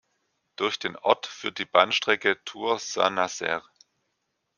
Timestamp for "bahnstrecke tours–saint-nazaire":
1.65-3.63